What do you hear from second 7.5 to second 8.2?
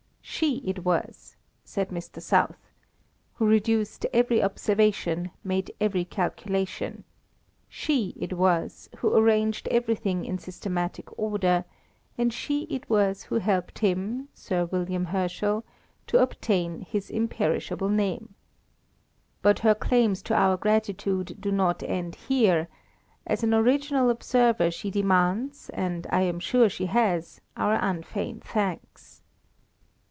she